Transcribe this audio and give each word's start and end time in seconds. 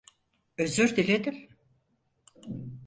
Özür 0.57 0.95
diledim. 0.95 1.49